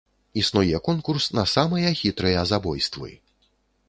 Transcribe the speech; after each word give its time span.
Існуе 0.41 0.79
конкурс 0.87 1.27
на 1.39 1.43
самыя 1.51 1.91
хітрыя 1.99 2.47
забойствы. 2.53 3.13